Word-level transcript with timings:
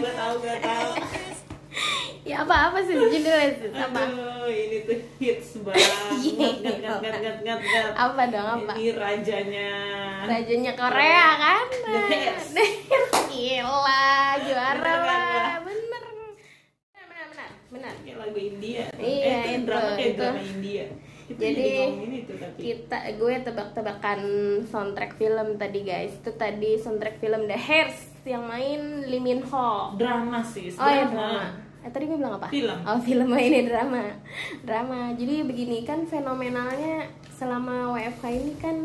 gue 0.00 0.12
tahu 0.12 0.34
gue 0.42 0.56
tahu. 0.60 0.90
Ya 2.26 2.42
apa 2.42 2.74
apa 2.74 2.82
sih 2.82 2.98
judulnya 2.98 3.54
sih 3.54 3.70
apa 3.70 4.02
aduh 4.02 4.50
ini 4.50 4.82
tuh 4.82 4.98
hits 5.22 5.62
banget. 5.62 5.86
Gat 6.42 6.58
gat 6.58 6.98
gat 6.98 7.16
gat 7.22 7.38
gat 7.46 7.60
gat 7.62 7.92
apa 7.94 8.22
dong 8.34 8.66
apa? 8.66 8.72
Ini 8.74 8.98
rajanya. 8.98 9.70
Rajanya 10.26 10.72
Korea 10.74 11.26
kan? 11.38 11.66
Hairs. 12.10 12.50
gila 13.30 14.10
juara. 14.42 14.82
Kan, 14.82 15.06
lah 15.06 15.54
bener. 15.62 16.02
Benar 16.98 17.26
benar 17.30 17.50
benar. 17.70 17.94
Kayak 18.02 18.16
lagu 18.18 18.38
India. 18.42 18.84
Iya, 18.98 19.22
eh, 19.22 19.38
itu, 19.38 19.50
itu, 19.54 19.66
drama 19.70 19.90
kayak 19.94 20.10
itu. 20.10 20.18
drama 20.18 20.42
India. 20.42 20.84
Kita 21.26 21.38
Jadi, 21.42 21.66
jadi 21.70 22.16
itu 22.26 22.32
tapi. 22.38 22.58
kita 22.58 22.98
gue 23.22 23.34
tebak-tebakan 23.46 24.20
soundtrack 24.66 25.12
film 25.14 25.48
tadi 25.62 25.80
guys. 25.86 26.10
Itu 26.18 26.34
tadi 26.34 26.74
soundtrack 26.74 27.22
film 27.22 27.46
The 27.46 27.54
Hairs 27.54 28.15
yang 28.26 28.44
main 28.44 29.06
Lee 29.06 29.22
Min 29.22 29.40
Ho. 29.46 29.94
Drama 29.94 30.42
sih 30.42 30.74
oh 30.74 30.90
ya 30.90 31.06
drama. 31.06 31.46
eh 31.86 31.90
tadi 31.94 32.10
gue 32.10 32.18
bilang 32.18 32.34
apa? 32.36 32.50
Film. 32.50 32.78
oh 32.82 32.98
film 32.98 33.28
oh, 33.30 33.38
ini 33.38 33.62
drama. 33.62 34.02
Drama. 34.66 35.14
Jadi 35.14 35.46
begini 35.46 35.86
kan 35.86 36.02
fenomenalnya 36.02 37.06
selama 37.30 37.94
WFH 37.94 38.24
ini 38.26 38.52
kan 38.58 38.76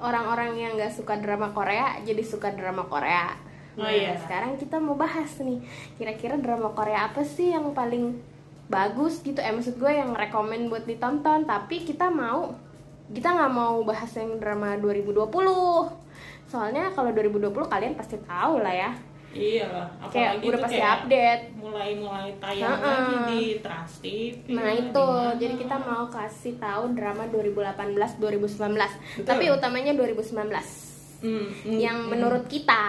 orang-orang 0.00 0.56
yang 0.56 0.72
nggak 0.76 0.92
suka 0.92 1.16
drama 1.20 1.52
Korea 1.52 2.00
jadi 2.00 2.22
suka 2.24 2.52
drama 2.52 2.88
Korea. 2.88 3.36
Oh, 3.76 3.84
Nah, 3.84 3.92
iya. 3.92 4.16
sekarang 4.16 4.56
kita 4.56 4.80
mau 4.80 4.96
bahas 4.96 5.36
nih 5.36 5.60
kira-kira 6.00 6.40
drama 6.40 6.72
Korea 6.72 7.12
apa 7.12 7.20
sih 7.20 7.52
yang 7.52 7.76
paling 7.76 8.16
bagus 8.72 9.20
gitu? 9.20 9.36
Eh 9.36 9.52
maksud 9.52 9.76
gue 9.76 9.92
yang 9.92 10.16
rekomend 10.16 10.72
buat 10.72 10.88
ditonton 10.88 11.44
tapi 11.44 11.84
kita 11.84 12.08
mau 12.08 12.56
kita 13.12 13.36
nggak 13.36 13.52
mau 13.52 13.84
bahas 13.84 14.08
yang 14.16 14.40
drama 14.40 14.80
2020 14.80 16.05
soalnya 16.46 16.88
kalau 16.90 17.10
2020 17.10 17.50
kalian 17.66 17.94
pasti 17.94 18.16
tahu 18.20 18.58
lah 18.58 18.70
ya 18.70 18.90
iya 19.32 19.66
lah 19.66 19.86
kayak 20.08 20.30
apalagi 20.32 20.46
udah 20.46 20.60
pasti 20.60 20.74
kayak 20.74 20.92
update 20.96 21.42
mulai 21.56 21.90
mulai 21.94 22.28
tayang 22.38 22.72
Ha-ha. 22.72 22.88
lagi 22.88 23.16
di 23.28 23.40
Trans 23.58 23.92
TV 23.98 24.34
Nah 24.48 24.62
lah, 24.62 24.72
itu, 24.72 25.04
di 25.04 25.20
mana. 25.20 25.36
jadi 25.36 25.54
kita 25.58 25.76
mau 25.78 26.04
kasih 26.06 26.54
tahu 26.56 26.82
drama 26.92 27.24
2018-2019 27.28 28.16
Betul. 29.20 29.24
Tapi 29.24 29.44
utamanya 29.50 29.92
2019 29.92 30.86
Hmm, 31.16 31.48
hmm, 31.48 31.80
Yang 31.80 31.96
hmm. 31.96 32.10
menurut 32.12 32.44
kita, 32.44 32.84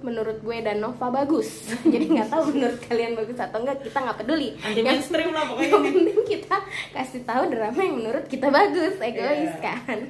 menurut 0.00 0.40
gue 0.40 0.56
dan 0.58 0.80
Nova 0.80 1.12
bagus 1.12 1.68
Jadi 1.84 2.08
nggak 2.08 2.32
tahu 2.32 2.48
menurut 2.48 2.80
kalian 2.80 3.12
bagus 3.12 3.36
atau 3.36 3.60
enggak, 3.60 3.84
kita 3.84 3.98
nggak 4.00 4.18
peduli 4.18 4.56
anti 4.56 4.80
Yang 4.80 4.88
mainstream 4.88 5.30
lah 5.30 5.44
yang 5.44 5.50
pokoknya 5.52 5.76
penting 5.84 6.20
kita 6.24 6.56
kasih 6.92 7.22
tahu 7.22 7.42
drama 7.48 7.76
yang 7.78 7.94
menurut 7.94 8.24
kita 8.24 8.48
bagus, 8.48 8.96
egois 8.98 9.52
Iya. 9.52 9.60
kan 9.60 9.98
yang 10.00 10.04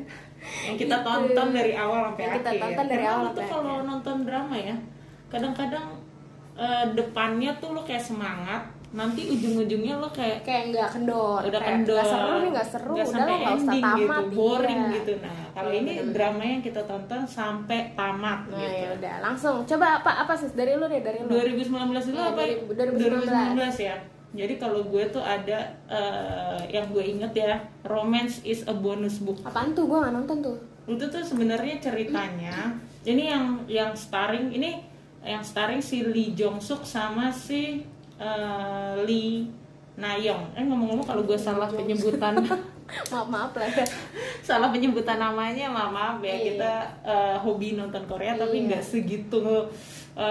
kita 0.72 0.96
Gitu. 0.96 1.04
tonton 1.04 1.48
dari 1.50 1.72
awal 1.74 2.00
sampai 2.06 2.22
Yang 2.22 2.34
kita 2.34 2.48
akhir. 2.48 2.62
tonton 2.62 2.86
dari 2.86 2.96
Karena 2.98 3.12
awal 3.12 3.26
sampai 3.26 3.46
kalau 3.46 3.74
akhir. 3.74 3.86
nonton 3.86 4.16
drama 4.22 4.56
ya, 4.56 4.76
kadang-kadang 5.26 5.86
eh, 6.56 6.84
depannya 6.90 7.52
tuh 7.54 7.70
lo 7.70 7.82
kayak 7.82 8.00
semangat, 8.02 8.62
nanti 8.90 9.28
ujung-ujungnya 9.28 9.94
lo 9.94 10.08
kayak 10.08 10.40
Kayak 10.40 10.62
nggak 10.72 10.88
kendor, 10.90 11.40
udah 11.42 11.60
kayak 11.60 11.76
kendor, 11.76 11.94
nggak 11.94 12.08
seru 12.08 12.32
nih 12.34 12.50
nggak 12.50 12.68
seru, 12.70 12.88
nggak 12.88 12.96
udah 12.98 13.12
sampai 13.12 13.26
lah 13.26 13.36
nggak 13.36 13.52
usah 13.52 13.60
ending 13.68 13.84
tamat 13.84 14.24
gitu, 14.24 14.32
boring 14.32 14.80
iya. 14.80 14.94
gitu. 14.94 15.12
Nah, 15.18 15.34
kalau 15.52 15.70
Iya, 15.70 15.78
ini 15.78 15.92
drama 16.10 16.42
yang 16.46 16.62
kita 16.62 16.80
tonton 16.82 17.20
sampai 17.22 17.78
tamat 17.92 18.40
Nah 18.46 18.56
gitu. 18.56 18.72
ya 18.74 18.88
udah 18.90 19.14
langsung 19.20 19.56
coba 19.62 19.86
apa 19.96 20.10
apa 20.18 20.32
sih 20.32 20.48
dari 20.50 20.72
lu 20.74 20.86
deh 20.86 21.00
dari 21.00 21.18
lu 21.18 21.28
2019 21.28 21.68
dulu 22.08 22.16
Iya, 22.16 22.28
apa? 22.30 22.42
2019. 22.72 23.52
2019 23.52 23.76
ya. 23.82 23.96
Jadi 24.36 24.54
kalau 24.60 24.84
gue 24.84 25.08
tuh 25.08 25.24
ada 25.24 25.72
eh, 25.88 26.60
yang 26.70 26.92
gue 26.92 27.00
inget 27.00 27.32
ya, 27.32 27.64
Romance 27.88 28.44
is 28.44 28.62
a 28.68 28.74
bonus 28.76 29.16
book. 29.18 29.40
Apaan 29.42 29.72
tuh 29.72 29.88
gue 29.88 29.96
nggak 29.96 30.14
nonton 30.14 30.38
tuh 30.44 30.56
Itu 30.86 31.08
tuh 31.10 31.24
sebenarnya 31.24 31.82
ceritanya, 31.82 32.76
ini 33.02 33.26
yang 33.26 33.64
yang 33.66 33.90
starring 33.96 34.54
ini 34.54 34.84
yang 35.26 35.42
starring 35.42 35.82
si 35.82 36.06
Lee 36.06 36.36
Jong 36.38 36.62
Suk 36.62 36.86
sama 36.86 37.32
si 37.32 37.82
eh, 38.20 38.94
Lee 39.02 39.48
Nayong. 39.96 40.52
Eh 40.54 40.62
ngomong-ngomong 40.62 41.08
kalau 41.08 41.24
gue 41.24 41.40
salah 41.40 41.66
penyebutan 41.72 42.44
maaf 43.12 43.26
maaf 43.26 43.52
lah 43.52 43.66
ya 43.66 43.84
salah 44.40 44.68
penyebutan 44.68 45.16
namanya 45.16 45.66
maaf 45.66 45.90
maaf 45.90 46.18
ya 46.20 46.30
Iya. 46.30 46.44
kita 46.46 46.72
eh, 47.02 47.36
hobi 47.36 47.74
nonton 47.74 48.02
Korea 48.04 48.34
tapi 48.34 48.60
Iya. 48.60 48.66
nggak 48.68 48.84
segitu 48.84 49.42
eh, 50.14 50.24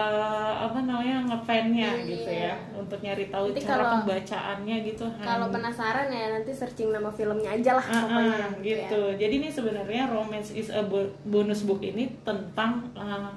apa 0.57 0.79
namanya 0.79 1.21
ngefannya 1.25 1.89
Iya. 1.93 2.07
gitu 2.07 2.31
ya 2.31 2.53
untuk 2.73 2.97
nyari 2.97 3.27
tahu 3.27 3.45
Nanti 3.49 3.61
cara 3.61 3.75
kalau- 3.77 3.91
pembacaannya 3.99 4.75
gitu 4.83 5.05
kalau 5.17 5.45
Han. 5.45 5.53
penasaran 5.53 6.07
ya 6.09 6.25
nanti 6.31 6.51
searching 6.51 6.89
nama 6.89 7.09
filmnya 7.09 7.49
aja 7.51 7.71
lah 7.73 7.85
Ah, 7.85 8.01
pokoknya 8.01 8.37
ah, 8.41 8.51
gitu 8.59 9.01
jadi 9.13 9.33
ini 9.35 9.47
sebenarnya 9.47 10.03
romance 10.07 10.49
is 10.51 10.69
a 10.69 10.81
bo- 10.81 11.11
bonus 11.23 11.61
book 11.61 11.81
ini 11.81 12.07
tentang 12.21 12.87
eh, 12.93 13.29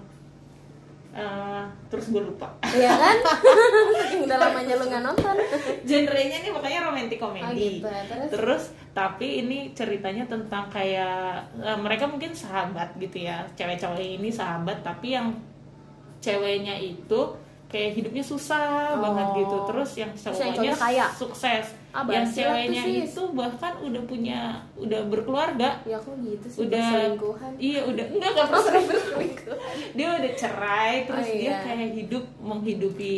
eh, 1.18 1.62
terus 1.90 2.06
gue 2.14 2.22
lupa 2.22 2.46
ya. 2.62 2.86
Iya 2.86 2.92
kan 2.94 3.16
saking 3.98 4.20
udah 4.30 4.38
lamanya 4.38 4.74
lu 4.78 4.84
nggak 4.86 5.02
nonton 5.02 5.34
genrenya 5.82 6.38
nih 6.46 6.50
makanya 6.54 6.78
romantic 6.86 7.18
oh 7.18 7.34
komedi 7.34 7.82
gitu 7.82 7.88
terus 8.06 8.30
Terus 8.30 8.64
tapi 8.94 9.46
ini 9.46 9.70
ceritanya 9.74 10.24
tentang 10.26 10.70
kayak 10.70 11.42
eh, 11.58 11.78
mereka 11.78 12.06
mungkin 12.06 12.34
sahabat 12.34 12.94
gitu 12.98 13.26
ya. 13.26 13.42
Cewek 13.58 13.78
cowok 13.78 13.98
ini 13.98 14.30
sahabat 14.30 14.82
tapi 14.86 15.14
yang 15.18 15.34
ceweknya 16.18 16.74
itu 16.78 17.20
kayak 17.68 17.92
hidupnya 17.94 18.20
susah 18.20 18.96
Oh. 18.96 19.04
banget 19.04 19.26
gitu. 19.38 19.56
Terus 19.64 19.90
yang 19.94 20.10
cowoknya 20.12 20.72
kaya? 20.74 21.06
sukses. 21.12 21.66
Ah, 21.88 22.04
yang 22.04 22.24
ceweknya 22.24 22.82
sis. 22.82 23.12
itu 23.12 23.22
bahkan 23.30 23.72
udah 23.78 24.02
punya 24.02 24.40
udah 24.74 25.00
berkeluarga. 25.04 25.80
ya 25.82 25.96
kok 25.96 26.16
gitu 26.18 26.46
sih 26.46 26.58
Udah 26.64 26.80
selingkuhan 26.82 27.52
Iya, 27.56 27.80
udah 27.84 28.04
enggak 28.08 28.30
enggak 28.30 28.46
Oh, 28.50 28.60
pernah 28.60 28.84
berselingkuhan. 28.84 29.58
dia 29.92 30.08
udah 30.10 30.32
cerai 30.34 30.94
terus 31.04 31.26
Oh, 31.26 31.34
dia 31.34 31.44
iya. 31.46 31.56
kayak 31.62 31.88
hidup 31.94 32.24
menghidupi 32.38 33.16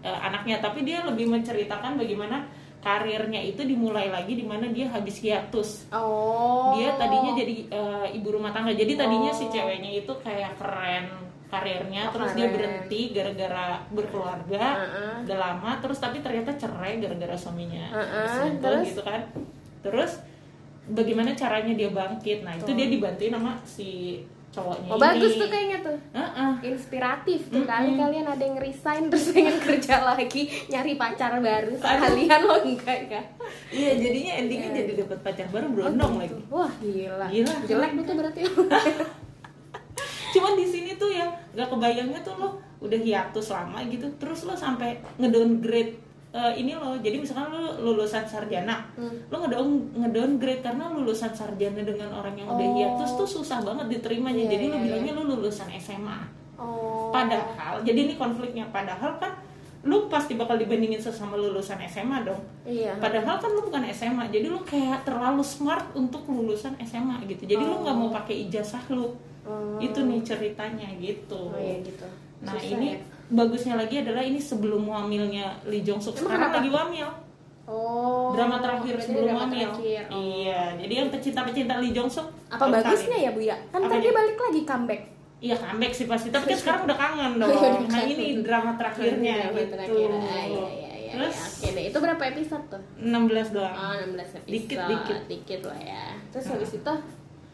eh, 0.00 0.18
anaknya 0.20 0.56
tapi 0.58 0.82
dia 0.82 1.02
lebih 1.02 1.26
menceritakan 1.26 1.96
bagaimana 1.96 2.48
karirnya 2.78 3.42
itu 3.42 3.60
dimulai 3.60 4.08
lagi 4.08 4.32
di 4.32 4.44
mana 4.44 4.66
dia 4.66 4.86
habis 4.86 5.18
hiatus 5.18 5.90
oh 5.90 6.72
dia 6.72 6.94
tadinya 6.94 7.34
jadi 7.34 7.54
eh, 7.66 8.06
ibu 8.14 8.28
rumah 8.30 8.50
tangga 8.50 8.70
jadi 8.70 8.94
tadinya 8.94 9.28
si 9.30 9.44
Oh. 9.44 9.50
ceweknya 9.50 9.90
itu 9.98 10.12
kayak 10.16 10.54
keren 10.54 11.10
karirnya 11.48 12.02
Oh, 12.04 12.12
terus 12.12 12.30
dia 12.32 12.44
keren. 12.44 12.54
berhenti 12.54 13.00
gara-gara 13.10 13.66
berkeluarga 13.88 14.64
Heeh. 14.78 15.14
udah 15.24 15.38
lama 15.38 15.70
terus 15.78 15.96
tapi 15.96 16.18
ternyata 16.18 16.52
cerai 16.54 16.96
gara-gara 16.98 17.32
suaminya 17.34 17.88
berselingkuh 17.88 18.62
terus? 18.62 18.86
gitu 18.86 19.02
kan 19.02 19.20
terus 19.80 20.12
bagaimana 20.86 21.32
caranya 21.32 21.72
dia 21.72 21.88
bangkit 21.88 22.42
nah 22.42 22.52
itu 22.52 22.64
Tuh. 22.64 22.74
dia 22.74 22.86
dibantuin 22.86 23.30
sama 23.30 23.56
si 23.62 24.20
cowoknya 24.48 24.88
oh 24.88 24.96
ini 24.96 25.02
bagus 25.02 25.32
tuh 25.34 25.44
kayaknya 25.46 25.78
tuh 25.82 25.98
Heeh. 26.10 26.52
inspiratif 26.66 27.40
tuh 27.46 27.60
Mm-mm. 27.60 27.68
kali 27.70 27.90
kalian 27.94 28.26
ada 28.26 28.40
yang 28.42 28.56
resign 28.58 29.02
terus 29.06 29.28
pengen 29.30 29.56
kerja 29.66 29.96
lagi 30.02 30.42
nyari 30.66 30.96
pacar 30.96 31.36
baru 31.38 31.72
sekalian 31.74 32.40
lo 32.42 32.56
enggak 32.62 32.98
ya 33.06 33.22
Iya 33.68 33.90
jadinya 33.94 34.32
endingnya 34.38 34.68
Iya. 34.70 34.78
jadi 34.82 34.92
dapat 34.98 35.18
pacar 35.22 35.46
baru 35.48 35.66
berondong 35.70 36.12
Oh, 36.12 36.18
lagi. 36.18 36.40
wah 36.48 36.72
gila 36.78 37.26
Gila. 37.26 37.52
jelek 37.64 37.90
tuh 38.02 38.14
berarti 38.14 38.40
Cuman 40.38 40.54
di 40.54 40.64
sini 40.64 40.94
tuh 40.94 41.10
ya 41.10 41.26
nggak 41.50 41.68
kebayangnya 41.68 42.20
tuh 42.22 42.34
lo 42.34 42.48
udah 42.78 42.94
hiatus 42.96 43.50
lama 43.50 43.82
gitu, 43.84 44.06
terus 44.16 44.42
lo 44.42 44.54
sampai 44.54 44.96
ngedowngrade 45.18 45.98
eh, 46.28 46.52
ini 46.56 46.72
lo. 46.72 46.94
Jadi 46.94 47.16
misalkan 47.18 47.50
lo 47.50 47.74
lulusan 47.82 48.22
sarjana, 48.22 48.84
Hmm. 48.94 49.26
lo 49.26 49.36
ngedown 49.40 49.68
ngedowngrade 49.96 50.60
karena 50.60 50.84
lulusan 50.88 51.32
sarjana 51.32 51.80
dengan 51.80 52.12
orang 52.12 52.36
yang 52.36 52.46
udah 52.46 52.62
Oh. 52.62 52.74
hiatus 52.74 53.10
tuh 53.16 53.28
susah 53.34 53.58
banget 53.60 53.98
diterimanya. 53.98 54.44
Iya, 54.44 54.50
jadi 54.52 54.64
lo 54.66 54.76
iya, 54.76 54.84
bilangnya 54.84 55.12
lo 55.14 55.22
lulusan 55.26 55.68
SMA. 55.74 56.18
oh 56.56 57.08
Padahal, 57.08 57.80
jadi 57.80 57.98
ini 58.04 58.14
konfliknya. 58.14 58.68
Padahal 58.68 59.16
kan 59.16 59.40
lu 59.78 60.10
pasti 60.10 60.34
bakal 60.34 60.56
dibandingin 60.56 60.98
sesama 60.98 61.34
lulusan 61.34 61.78
SMA 61.86 62.26
dong. 62.26 62.42
iya 62.66 62.98
Padahal 62.98 63.38
kan 63.38 63.50
lu 63.50 63.62
bukan 63.62 63.86
SMA, 63.88 64.26
jadi 64.28 64.50
lu 64.50 64.58
kayak 64.62 65.06
terlalu 65.06 65.40
smart 65.40 65.94
untuk 65.94 66.26
lulusan 66.26 66.74
SMA 66.82 67.22
gitu. 67.24 67.46
Jadi 67.46 67.62
lu 67.62 67.82
nggak 67.82 67.94
mau 67.94 68.10
pakai 68.10 68.48
ijazah 68.48 68.82
lu. 68.90 69.14
Oh. 69.46 69.78
Itu 69.78 70.02
nih 70.02 70.20
ceritanya 70.20 70.88
gitu. 70.98 71.48
oh 71.48 71.56
iya 71.56 71.78
gitu 71.80 72.04
Nah 72.38 72.54
Susah 72.54 72.70
ini 72.70 72.88
ya? 72.94 72.98
bagusnya 73.28 73.74
lagi 73.74 73.98
adalah 73.98 74.22
ini 74.22 74.38
sebelum 74.38 74.86
hamilnya 74.86 75.58
Lee 75.64 75.82
Jong 75.82 75.98
Suk 75.98 76.14
sekarang 76.14 76.48
kenapa? 76.48 76.58
lagi 76.62 76.70
wamil. 76.70 77.08
oh 77.66 78.30
Drama 78.30 78.56
terakhir 78.58 78.94
sebelum 78.98 79.26
drama 79.26 79.42
hamil. 79.44 79.68
terakhir. 79.68 80.02
Oh. 80.08 80.16
Iya, 80.16 80.62
jadi 80.78 80.92
yang 80.94 81.08
pecinta-pecinta 81.10 81.74
Lee 81.78 81.90
Jong 81.90 82.06
Suk 82.06 82.26
apa 82.48 82.64
bagusnya 82.68 83.14
kali. 83.14 83.26
ya 83.26 83.30
bu 83.30 83.40
ya 83.42 83.56
kan 83.68 83.80
tadi 83.84 84.06
balik 84.08 84.38
lagi 84.38 84.60
comeback 84.64 85.02
Iya 85.38 85.54
comeback 85.54 85.92
sih 85.92 86.04
pasti, 86.04 86.28
tapi 86.28 86.50
kan 86.50 86.58
sekarang 86.62 86.82
udah 86.84 86.98
kangen 86.98 87.32
dong. 87.38 87.50
iya, 87.54 87.70
Nah 87.86 88.02
ini 88.02 88.26
drama 88.40 88.74
terakhirnya 88.74 89.34
Drama 89.44 89.54
gitu. 89.56 89.70
terakhir. 89.70 90.08
Ah, 90.10 90.18
iya, 90.18 90.66
iya, 90.66 90.92
iya, 90.98 91.12
Terus 91.14 91.36
iya. 91.36 91.46
oke 91.46 91.68
deh 91.70 91.84
itu 91.86 91.98
berapa 92.00 92.22
episode 92.26 92.64
tuh 92.66 92.82
16 92.98 93.54
doang. 93.54 93.74
Oh, 93.74 93.92
16 93.94 94.18
episode. 94.36 94.50
Dikit, 94.50 94.78
dikit. 94.84 95.20
Dikit 95.26 95.60
lah 95.64 95.80
ya. 95.80 96.04
Terus 96.28 96.44
Nah. 96.44 96.52
habis 96.52 96.72
itu 96.74 96.94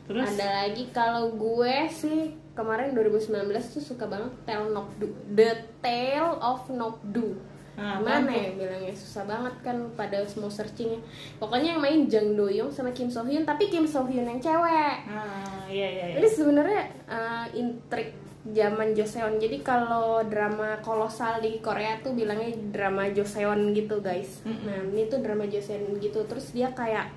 Terus 0.04 0.28
ada 0.30 0.48
lagi 0.62 0.84
kalau 0.90 1.32
gue 1.32 1.76
sih 1.88 2.20
kemarin 2.52 2.92
2019 2.92 3.32
tuh 3.70 3.80
suka 3.80 4.04
banget 4.04 4.32
Tale 4.44 4.68
Not 4.68 4.88
Do. 4.96 5.08
The 5.30 5.50
Tale 5.80 6.36
of 6.38 6.68
Not 6.68 7.00
Do. 7.06 7.36
Nah, 7.74 7.98
Gimana 7.98 8.30
apaan 8.30 8.38
ya 8.38 8.50
bilangnya 8.54 8.94
susah 8.94 9.26
banget 9.26 9.54
kan 9.66 9.76
pada 9.98 10.22
semua 10.26 10.50
searchingnya. 10.50 11.02
Pokoknya 11.42 11.74
yang 11.74 11.82
main 11.82 12.00
Jang 12.06 12.38
Do 12.38 12.46
Young 12.46 12.70
sama 12.70 12.94
Kim 12.94 13.10
So 13.10 13.26
Hyun 13.26 13.42
tapi 13.42 13.66
Kim 13.66 13.82
So 13.82 14.06
Hyun 14.06 14.26
yang 14.26 14.38
cewek. 14.38 14.96
Nah, 15.10 15.66
iya 15.66 15.88
iya 15.90 16.04
iya. 16.10 16.14
Jadi 16.22 16.28
sebenarnya 16.30 16.82
uh, 17.10 17.46
intrik 17.50 18.14
zaman 18.44 18.92
Joseon. 18.92 19.40
Jadi 19.40 19.64
kalau 19.64 20.20
drama 20.28 20.76
kolosal 20.84 21.40
di 21.40 21.58
Korea 21.64 21.98
tuh 22.04 22.12
bilangnya 22.12 22.52
drama 22.70 23.08
Joseon 23.08 23.72
gitu, 23.72 24.04
guys. 24.04 24.44
Mm-mm. 24.44 24.68
Nah, 24.68 24.78
ini 24.92 25.08
tuh 25.08 25.24
drama 25.24 25.48
Joseon 25.48 25.96
gitu. 25.98 26.22
Terus 26.28 26.52
dia 26.52 26.70
kayak 26.76 27.08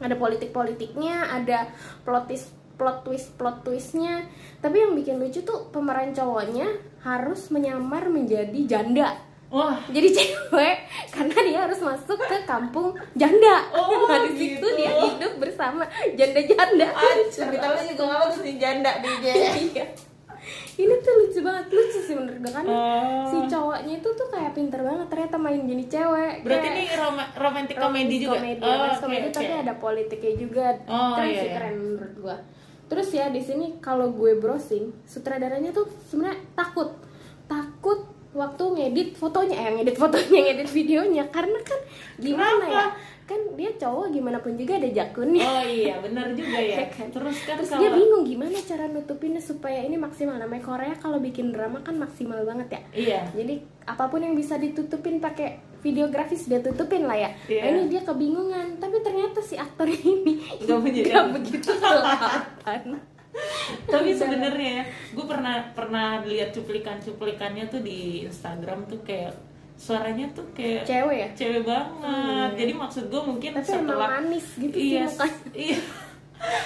ada 0.00 0.14
politik-politiknya, 0.16 1.32
ada 1.32 1.72
plot 2.04 2.28
twist 2.28 2.60
plot 2.80 3.04
twist 3.04 3.36
plot 3.36 3.60
twistnya 3.60 4.24
tapi 4.64 4.80
yang 4.80 4.96
bikin 4.96 5.20
lucu 5.20 5.44
tuh 5.44 5.68
pemeran 5.68 6.16
cowoknya 6.16 6.80
harus 7.04 7.52
menyamar 7.52 8.08
menjadi 8.08 8.56
janda 8.64 9.20
wah 9.50 9.76
jadi 9.86 10.08
cewek 10.08 10.76
karena 11.10 11.38
dia 11.42 11.58
harus 11.60 11.80
masuk 11.80 12.16
ke 12.16 12.38
kampung 12.44 12.88
janda 13.12 13.66
Oh, 13.70 14.06
nah 14.08 14.22
di 14.22 14.32
situ 14.32 14.56
gitu. 14.56 14.66
dia 14.74 14.90
hidup 14.96 15.32
bersama 15.36 15.82
janda-janda 16.14 16.86
ceritanya 17.28 17.82
juga 17.84 18.04
apa 18.08 18.26
tuh 18.30 18.40
si 18.40 18.52
janda 18.56 18.90
DJ 18.96 19.26
Iya. 19.26 19.84
ini 20.80 20.94
tuh 20.98 21.12
lucu 21.14 21.38
banget 21.40 21.68
lucu 21.68 21.98
sih 22.00 22.14
menurut 22.14 22.40
gue 22.40 22.48
karena 22.48 22.70
Oh. 22.70 23.26
si 23.26 23.36
cowoknya 23.46 23.94
itu 23.96 24.08
tuh 24.08 24.28
kayak 24.28 24.52
pinter 24.52 24.80
banget 24.80 25.06
ternyata 25.06 25.36
main 25.36 25.62
jadi 25.62 25.84
cewek 25.90 26.34
berarti 26.40 26.64
Kayak 26.64 26.78
ini 26.80 26.84
rom- 26.96 27.30
romantic 27.36 27.76
komedi 27.76 28.16
juga 28.18 28.38
komedi, 28.38 28.62
oh, 28.62 28.74
oke, 28.88 28.98
komedi 28.98 29.26
oke. 29.26 29.36
tapi 29.36 29.52
ada 29.52 29.74
politiknya 29.76 30.34
juga 30.38 30.66
Oh, 30.86 31.12
keren 31.14 31.26
iya, 31.26 31.36
sih 31.36 31.44
iya. 31.44 31.54
keren 31.54 31.74
menurut 31.76 32.14
gua 32.16 32.36
terus 32.86 33.08
ya 33.08 33.28
di 33.28 33.38
sini 33.38 33.78
kalau 33.78 34.10
gue 34.10 34.34
browsing 34.34 34.90
sutradaranya 35.04 35.70
tuh 35.70 35.86
sebenarnya 36.04 36.42
takut 36.52 36.98
takut 37.46 38.09
waktu 38.30 38.62
ngedit 38.62 39.10
fotonya 39.18 39.56
eh 39.58 39.70
ngedit 39.80 39.96
fotonya 39.98 40.38
ngedit 40.46 40.70
videonya 40.70 41.24
karena 41.34 41.58
kan 41.66 41.80
gimana 42.18 42.62
Kenapa? 42.62 42.74
ya 42.74 42.86
kan 43.30 43.40
dia 43.54 43.70
cowok 43.78 44.10
gimana 44.10 44.42
pun 44.42 44.58
juga 44.58 44.74
ada 44.74 44.90
jakunnya 44.90 45.46
oh 45.46 45.62
iya 45.62 46.02
benar 46.02 46.34
juga 46.34 46.58
ya 46.58 46.78
Ya 46.82 46.86
kan? 46.90 47.06
terus 47.14 47.38
kan 47.46 47.56
terus 47.62 47.70
kalau 47.70 47.82
dia 47.82 47.90
bingung 47.94 48.22
gimana 48.26 48.58
cara 48.58 48.90
nutupinnya 48.90 49.38
supaya 49.38 49.86
ini 49.86 49.94
maksimal 49.94 50.34
namanya 50.34 50.62
Korea 50.66 50.94
kalau 50.98 51.22
bikin 51.22 51.54
drama 51.54 51.78
kan 51.86 51.94
maksimal 51.94 52.42
banget 52.42 52.74
ya 52.74 52.80
iya 52.94 53.20
jadi 53.34 53.62
apa 53.86 54.10
pun 54.10 54.22
yang 54.22 54.34
bisa 54.34 54.58
ditutupin 54.58 55.22
pakai 55.22 55.70
videografis 55.80 56.44
dia 56.44 56.60
tutupin 56.60 57.08
lah 57.08 57.16
ya. 57.16 57.30
Iya. 57.48 57.60
Nah, 57.64 57.68
ini 57.72 57.82
dia 57.88 58.02
kebingungan, 58.04 58.76
tapi 58.76 59.00
ternyata 59.00 59.40
si 59.40 59.56
aktor 59.56 59.88
ini 59.88 60.36
Nggak 60.60 61.24
begitu 61.40 61.72
kelihatan. 61.72 63.00
Tapi 63.86 64.10
sebenarnya 64.10 64.70
ya 64.82 64.84
gue 65.14 65.26
pernah 65.26 65.54
pernah 65.72 66.08
lihat 66.22 66.50
cuplikan-cuplikannya 66.50 67.70
tuh 67.70 67.80
di 67.80 68.26
Instagram 68.26 68.86
tuh 68.90 69.00
kayak 69.02 69.34
suaranya 69.80 70.28
tuh 70.36 70.44
kayak 70.52 70.84
Cewek 70.84 71.16
ya? 71.16 71.28
cewek 71.32 71.62
banget 71.64 72.50
jadi 72.58 72.72
maksud 72.76 73.04
gue 73.08 73.22
mungkin 73.24 73.50
Tapi 73.56 73.64
setelah 73.64 74.08
manis 74.18 74.46
gitu 74.58 74.76
iya 74.76 75.06
sih 75.06 75.16
mukanya. 75.16 75.40
iya 75.54 75.78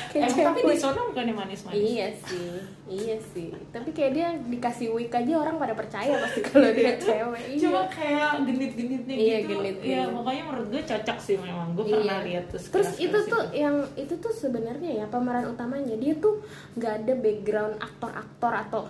Kayak 0.06 0.31
Emang 0.31 0.47
tapi 0.49 0.61
di 0.65 0.79
sana 0.79 1.00
bukannya 1.05 1.35
manis-manis 1.35 1.82
Iya 1.85 2.06
sih, 2.23 2.50
iya 2.87 3.17
sih. 3.26 3.50
Tapi 3.69 3.91
kayak 3.91 4.12
dia 4.12 4.29
dikasih 4.38 4.87
wig 4.88 5.11
aja 5.11 5.35
orang 5.37 5.56
pada 5.56 5.75
percaya 5.75 6.15
pasti 6.17 6.41
kalau 6.41 6.71
dia 6.71 6.94
cewek. 7.03 7.43
Iya. 7.49 7.59
cuma 7.61 7.82
kayak 7.88 8.31
genit-genitnya 8.44 9.15
Iya, 9.17 9.37
gitu 9.41 9.50
genit, 9.56 9.76
ya 9.81 10.00
genit. 10.00 10.15
pokoknya 10.15 10.43
menurut 10.44 10.69
gue 10.69 10.82
cocok 10.85 11.19
sih 11.19 11.37
memang 11.37 11.69
gue 11.73 11.85
pernah 11.85 12.03
Iya. 12.17 12.26
lihat 12.31 12.44
tuh 12.47 12.61
Terus 12.62 12.87
sekilas- 12.88 13.03
itu 13.03 13.19
tuh 13.26 13.43
yang 13.53 13.76
itu 13.94 14.15
tuh 14.17 14.32
sebenarnya 14.32 14.91
ya 14.94 15.06
pemeran 15.06 15.47
utamanya 15.49 15.97
dia 15.97 16.15
tuh 16.17 16.38
nggak 16.75 16.94
ada 17.00 17.15
background 17.17 17.75
aktor-aktor 17.76 18.53
atau 18.55 18.81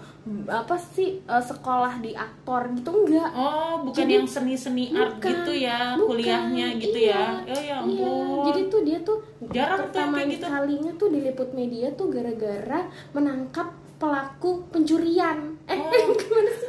apa 0.47 0.77
sih 0.77 1.21
eh, 1.23 1.45
sekolah 1.45 1.95
di 1.99 2.13
aktor 2.13 2.69
gitu 2.75 2.91
enggak. 2.95 3.31
oh 3.31 3.81
bukan 3.83 3.97
Jadi- 3.99 4.15
yang 4.15 4.27
seni-seni 4.27 4.85
art 4.91 5.17
Bukan, 5.17 5.29
gitu 5.31 5.53
ya 5.59 5.81
bukan. 5.95 6.09
kuliahnya 6.11 6.67
gitu 6.77 6.99
Iya, 6.99 7.13
ya 7.15 7.25
oh 7.47 7.55
ya 7.55 7.55
Iya, 7.55 7.75
ampun 7.79 8.45
jadi 8.45 8.61
tuh 8.67 8.81
dia 8.83 8.99
tuh 9.01 9.19
Jarang 9.50 9.79
tuh 9.79 9.85
pertama 9.91 10.14
kayak 10.17 10.29
gitu. 10.31 10.46
kalinya 10.46 10.93
tuh 10.94 11.08
diliput 11.11 11.50
media 11.52 11.87
tuh 11.93 12.06
gara-gara 12.08 12.81
menangkap 13.12 13.69
pelaku 13.96 14.64
pencurian. 14.70 15.58
Eh, 15.67 15.76
Oh. 15.76 16.14
gimana 16.20 16.52
sih? 16.55 16.63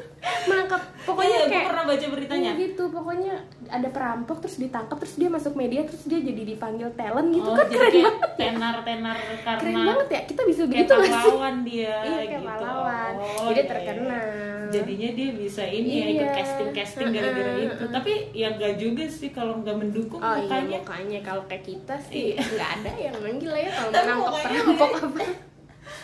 Menangkap 0.46 0.82
pokoknya 1.02 1.38
Iya, 1.38 1.48
kayak 1.48 1.66
pernah 1.68 1.84
baca 1.86 2.06
beritanya 2.08 2.42
Iya 2.48 2.60
gitu, 2.60 2.84
pokoknya 2.88 3.34
ada 3.68 3.88
perampok 3.88 4.38
terus 4.40 4.58
ditangkap 4.58 4.98
terus 4.98 5.16
dia 5.16 5.28
masuk 5.28 5.54
media 5.54 5.82
terus 5.82 6.04
dia 6.04 6.20
jadi 6.20 6.42
dipanggil 6.46 6.90
talent 6.94 7.30
gitu 7.30 7.46
oh 7.46 7.54
kan 7.54 7.66
jadi 7.66 7.76
keren 7.76 7.92
kayak 7.92 8.06
banget. 8.06 8.32
tenar-tenar 8.36 9.18
karena 9.38 9.60
Keren 9.60 9.76
banget 9.86 10.08
ya. 10.08 10.22
Kita 10.26 10.42
bisa 10.44 10.62
kayak 10.62 10.72
begitu 10.72 10.92
nggak 10.92 11.04
sih? 11.04 11.14
pahlawan 11.16 11.56
dia 11.62 11.96
Iya, 11.98 12.16
kayak 12.16 12.30
gitu. 12.32 12.46
pahlawan. 12.48 13.14
Oh, 13.16 13.46
Jadi 13.46 13.58
iya, 13.58 13.68
terkenal. 13.68 14.06
iya. 14.06 14.54
Jadinya 14.68 15.10
dia 15.12 15.30
bisa 15.32 15.64
ini 15.64 15.92
ya 15.92 16.06
ikut 16.08 16.26
Iya. 16.26 16.36
casting 16.36 16.72
casting 16.72 17.08
gara-gara 17.12 17.48
Heeh, 17.48 17.64
itu. 17.64 17.76
heeh. 17.78 17.92
Tapi 17.92 18.12
ya 18.34 18.48
enggak 18.52 18.74
juga 18.76 19.04
sih 19.08 19.30
kalau 19.30 19.54
nggak 19.58 19.78
mendukung 19.78 20.20
Oh 20.20 20.34
iya 20.34 20.42
mukanya. 20.44 20.78
mukanya 20.80 21.20
kalau 21.22 21.44
kayak 21.46 21.64
kita 21.64 21.96
sih 22.02 22.34
Iya. 22.34 22.42
nggak 22.42 22.70
ada 22.76 22.92
yang 23.00 23.16
manggil 23.20 23.50
lah 23.50 23.62
ya 23.62 23.72
kalau 23.72 23.92
menangkap 23.92 24.18
mukanya- 24.28 24.44
perampok 24.66 24.92
apa. 25.00 25.20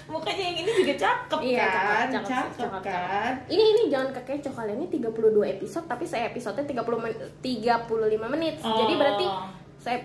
Mukanya 0.05 0.43
yang 0.43 0.57
ini 0.57 0.71
juga 0.75 0.93
cakep 0.95 1.39
Iya, 1.41 1.59
kan? 1.61 2.05
cakep, 2.07 2.09
cakep, 2.11 2.27
Cakep, 2.27 2.57
cakep, 2.57 2.81
kan? 2.83 3.31
Ini 3.45 3.63
ini 3.65 3.81
jangan 3.87 4.09
kekecoh 4.13 4.53
kalian 4.53 4.77
ini 4.77 4.87
32 4.89 5.11
episode 5.51 5.85
tapi 5.85 6.03
saya 6.03 6.23
episodenya 6.27 6.65
30 6.65 6.97
men 6.97 7.13
35 7.39 7.89
menit. 8.27 8.55
Oh. 8.61 8.75
Jadi 8.75 8.93
berarti 8.95 9.25
saya 9.77 9.97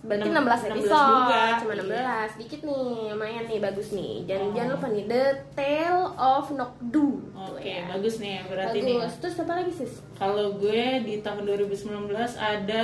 berarti 0.00 0.28
Enam- 0.28 0.44
16 0.44 0.60
16 0.60 0.70
episode. 0.70 1.08
juga. 1.10 1.42
Cuma 1.58 1.72
Iya. 1.72 1.82
16. 1.82 2.30
Dikit 2.36 2.60
nih, 2.62 2.86
lumayan 3.10 3.44
nih 3.46 3.58
bagus 3.58 3.88
nih. 3.90 4.14
Dan 4.24 4.40
Oh. 4.40 4.52
jangan 4.52 4.70
lupa 4.72 4.86
nih 4.88 5.04
The 5.06 5.24
Tale 5.52 6.04
of 6.14 6.46
Nokdu. 6.50 7.08
Oke, 7.34 7.64
ya. 7.64 7.82
bagus 7.88 8.14
nih 8.18 8.36
berarti 8.44 8.78
nih. 8.78 8.96
Bagus. 8.98 9.14
Terus 9.18 9.36
apa 9.38 9.52
lagi 9.54 9.72
sis? 9.72 9.92
Kalau 10.14 10.46
gue 10.54 10.82
di 11.02 11.14
tahun 11.18 11.42
2019 11.44 12.06
ada 12.34 12.82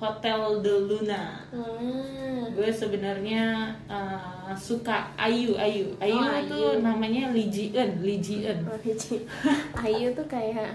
Hotel 0.00 0.40
de 0.64 0.74
Luna. 0.80 1.44
Hmm. 1.52 2.48
Gue 2.50 2.72
sebenarnya 2.72 3.68
uh, 3.84 4.48
suka 4.50 5.12
Ayu, 5.14 5.52
Ayu. 5.54 5.92
Ayu 6.00 6.16
Oh, 6.16 6.24
tuh 6.48 6.72
Ayu. 6.72 6.80
namanya 6.80 7.28
Lee 7.30 7.46
Ji 7.46 7.68
Eun, 7.70 8.00
Lee 8.00 8.16
Ji 8.16 8.42
Eun. 8.42 8.64
Oh. 8.64 8.80
Ayu 9.78 10.08
tuh 10.10 10.24
kayak 10.24 10.72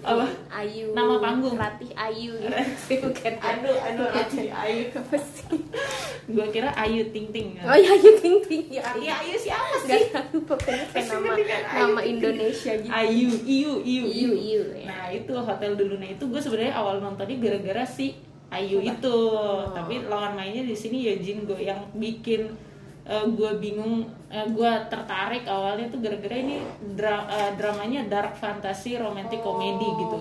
Apa? 0.00 0.24
Ayu 0.48 0.94
Nama 0.94 1.14
panggung. 1.18 1.58
Ratih 1.58 1.90
Ayu 1.92 2.38
gitu 2.38 2.54
bukan 3.02 3.34
Aduh, 3.34 3.76
aduh, 3.76 4.06
Ratih 4.08 4.46
Ayu. 4.48 4.86
apa 4.94 5.18
sih 5.18 5.58
Gue 6.28 6.46
kira 6.48 6.70
Ayu 6.72 7.02
Ting 7.10 7.28
Ting. 7.28 7.58
oh 7.58 7.74
ya 7.74 7.90
Ayu 7.92 8.14
Ting 8.16 8.38
Ting 8.40 8.62
ya 8.70 8.84
Iya, 8.94 9.14
Ayu 9.20 9.34
siapa 9.34 9.74
Gak 9.84 9.98
sih? 9.98 10.08
tahu 10.14 10.38
pokoknya 10.46 10.84
kayak 10.88 11.06
nama 11.10 11.34
kan, 11.34 11.62
Ayu 11.66 11.82
nama. 11.90 12.00
Indonesia 12.00 12.72
gitu 12.78 12.92
Ayu, 12.94 13.28
Iyu, 13.42 13.72
Iyu, 13.82 14.04
Iyu, 14.06 14.32
Iyu, 14.32 14.62
ya. 14.76 14.86
Nah 14.86 15.04
itu 15.10 15.32
Hotel 15.34 15.74
de 15.74 15.84
Luna 15.84 16.06
itu 16.06 16.24
gue 16.24 16.38
sebenarnya 16.38 16.72
awal 16.72 17.02
nontonnya 17.02 17.36
gara-gara 17.36 17.82
si 17.82 18.14
Ayu 18.48 18.80
Apa? 18.80 18.90
itu. 18.90 19.16
Oh. 19.28 19.68
Tapi 19.70 20.04
lawan 20.04 20.32
mainnya 20.32 20.62
di 20.62 20.72
sini 20.72 21.04
ya 21.04 21.14
Jin 21.16 21.44
gue 21.44 21.60
yang 21.60 21.84
bikin 21.92 22.48
gue 23.08 23.50
bingung, 23.56 24.04
gue 24.28 24.72
tertarik 24.92 25.48
awalnya 25.48 25.88
tuh 25.88 25.96
gara-gara 25.96 26.36
ini 26.36 26.60
dra- 26.92 27.24
eh, 27.24 27.50
dramanya 27.56 28.04
dark 28.04 28.36
fantasy 28.36 29.00
romantic 29.00 29.40
Oh. 29.40 29.56
comedy 29.56 29.88
gitu. 29.96 30.18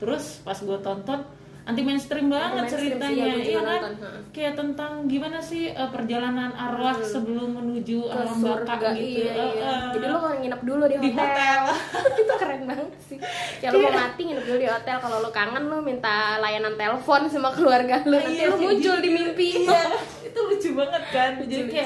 Terus 0.00 0.40
pas 0.40 0.56
gue 0.56 0.78
tonton 0.80 1.20
anti 1.62 1.82
mainstream 1.82 2.26
banget 2.26 2.50
mainstream 2.56 2.80
sih, 2.80 2.88
ceritanya, 2.90 3.14
ya, 3.16 3.26
gue 3.26 3.38
juga 3.38 3.46
iya 3.46 3.60
kan? 3.60 3.80
nonton. 3.84 4.12
Kayak 4.30 4.54
tentang 4.54 4.92
gimana 5.06 5.38
sih 5.40 5.62
eh, 5.68 5.90
perjalanan 5.90 6.50
arwah 6.52 6.92
Hmm. 6.92 7.04
sebelum 7.04 7.48
menuju 7.52 7.98
ke 8.02 8.12
alam 8.12 8.38
baka 8.38 8.90
gitu. 8.92 9.22
iya, 9.22 9.32
iya. 9.32 9.70
Eh. 9.70 9.80
jadi 9.92 10.06
lo 10.06 10.18
kalau 10.18 10.36
nginep 10.36 10.60
dulu 10.60 10.84
di 10.84 10.96
Di 10.96 11.10
hotel, 11.10 11.60
hotel. 11.62 11.62
itu 12.20 12.32
keren 12.36 12.62
banget 12.64 12.88
sih 13.00 13.18
ya 13.58 13.68
lo 13.68 13.76
mau 13.78 13.92
mati 13.92 14.20
nginep 14.22 14.44
dulu 14.44 14.58
di 14.58 14.68
hotel 14.68 14.96
kalau 14.98 15.16
lo 15.18 15.30
kangen 15.30 15.64
lo 15.64 15.76
minta 15.80 16.14
layanan 16.38 16.74
telepon 16.74 17.22
sama 17.26 17.50
keluarga 17.50 17.96
lo 18.02 18.16
nanti 18.16 18.34
Iya, 18.36 18.46
lo 18.46 18.56
muncul 18.56 18.76
gitu. 18.92 18.94
di 19.00 19.10
mimpi 19.10 19.48
Iya, 19.62 19.82
itu 20.22 20.38
lucu 20.40 20.70
banget 20.74 21.02
kan. 21.08 21.30
Lucu, 21.38 21.48
Jadi 21.48 21.62
lucu. 21.64 21.84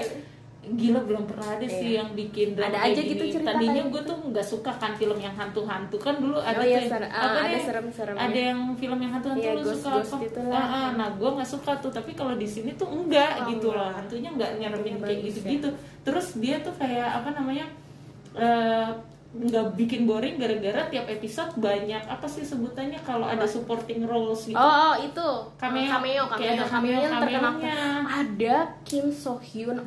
Gila 0.67 1.01
belum 1.01 1.25
pernah 1.25 1.49
ada 1.53 1.63
sih 1.63 1.89
Iya. 1.89 1.99
yang 1.99 2.11
bikin 2.13 2.49
drama 2.53 2.71
Ada 2.71 2.79
aja 2.87 3.01
gitu 3.03 3.23
cerita 3.27 3.51
Tadinya 3.51 3.83
gue 3.85 4.03
tuh 4.03 4.17
nggak 4.25 4.47
suka 4.47 4.73
kan 4.75 4.93
film 4.93 5.17
yang 5.17 5.33
hantu-hantu 5.33 5.97
kan 5.97 6.15
dulu 6.17 6.37
ada 6.37 6.57
Oh 6.57 6.65
iya, 6.65 6.79
tuh 6.79 6.91
ser- 6.91 7.05
ah, 7.05 7.21
apa 7.23 7.39
ada 7.39 7.51
deh, 7.51 7.63
serem-seremnya. 7.63 8.23
ada 8.23 8.41
yang 8.47 8.61
film 8.75 8.99
yang 8.99 9.13
hantu-hantu 9.13 9.43
Iya, 9.43 9.53
lu 9.53 9.63
suka 9.63 9.73
ghost-ghost 9.93 10.11
apa? 10.11 10.25
gitu 10.25 10.41
lah. 10.43 10.57
Ah, 10.57 10.69
ah, 10.71 10.89
nah 10.95 11.09
gue 11.11 11.31
nggak 11.31 11.51
suka 11.51 11.73
tuh 11.77 11.91
tapi 11.91 12.11
kalau 12.13 12.35
di 12.35 12.47
sini 12.47 12.73
tuh 12.73 12.89
enggak 12.89 13.31
Oh, 13.37 13.47
gitu 13.47 13.69
loh 13.69 13.89
hantunya 13.89 14.31
nggak 14.31 14.51
nyeremin 14.57 14.95
kayak 14.97 15.21
bagus, 15.21 15.25
gitu-gitu. 15.31 15.69
Terus 16.03 16.27
dia 16.35 16.57
tuh 16.59 16.75
kayak 16.75 17.09
apa 17.15 17.29
namanya 17.33 17.67
eh, 18.35 18.89
nggak 19.35 19.75
bikin 19.75 20.05
boring 20.05 20.37
gara-gara 20.37 20.87
tiap 20.87 21.07
episode 21.09 21.51
banyak 21.57 21.99
apa 22.01 22.23
sih 22.25 22.41
sebutannya 22.41 23.03
kalau 23.03 23.27
ada 23.27 23.43
supporting 23.45 24.03
roles 24.05 24.47
gitu. 24.47 24.55
Oh, 24.55 24.63
oh 24.63 24.95
itu 24.97 25.27
Cameo. 25.57 25.91
cameo, 25.91 26.23
cameo, 26.25 26.39
Kayak 26.39 26.53
ada 26.55 26.65
cameo, 26.65 26.91
yang 26.93 27.13
terkenal. 27.13 27.43
cameo-cameonya. 27.53 27.79
Ada 28.07 28.57
Kim 28.85 29.11
So 29.11 29.35
Hyun 29.37 29.83